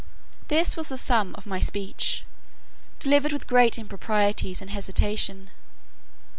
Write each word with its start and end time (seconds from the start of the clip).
This 0.47 0.75
was 0.75 0.89
the 0.89 0.97
sum 0.97 1.35
of 1.35 1.45
my 1.45 1.59
speech, 1.59 2.25
delivered 2.97 3.31
with 3.31 3.45
great 3.45 3.77
improprieties 3.77 4.59
and 4.59 4.71
hesitation. 4.71 5.51